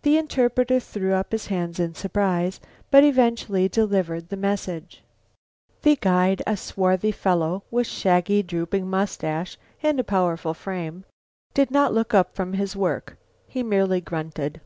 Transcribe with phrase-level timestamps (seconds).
[0.00, 2.60] The interpreter threw up his hands in surprise,
[2.90, 5.02] but eventually delivered his message.
[5.82, 11.04] The guide, a swarthy fellow, with shaggy, drooping moustache and a powerful frame,
[11.52, 13.18] did not look up from his work.
[13.46, 14.62] He merely grunted.